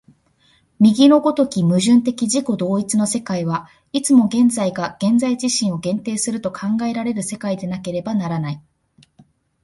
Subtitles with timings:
[0.79, 8.63] 右の如き矛盾的自己同一の世界は、いつも現在が現在自身を限定すると考えられる世界でなければならない。